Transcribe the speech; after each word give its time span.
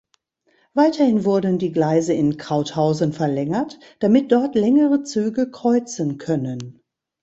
Weiterhin 0.73 1.25
wurden 1.25 1.59
die 1.59 1.71
Gleise 1.71 2.13
in 2.15 2.37
Krauthausen 2.37 3.13
verlängert, 3.13 3.77
damit 3.99 4.31
dort 4.31 4.55
längere 4.55 5.03
Züge 5.03 5.51
kreuzen 5.51 6.17
können. 6.17 6.81